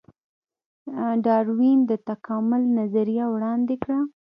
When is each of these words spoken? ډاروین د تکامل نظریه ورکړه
ډاروین 1.25 1.79
د 1.89 1.91
تکامل 2.07 2.63
نظریه 2.77 3.25
ورکړه 3.33 3.99